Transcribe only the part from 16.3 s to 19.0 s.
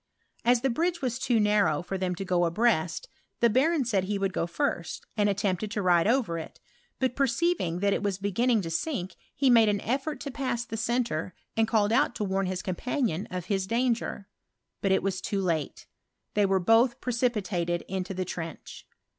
tbejt Wftrn liolh preeipitated into the trench.